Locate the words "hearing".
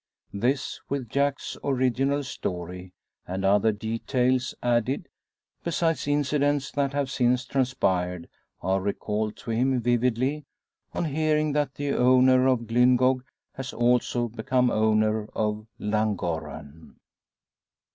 11.05-11.51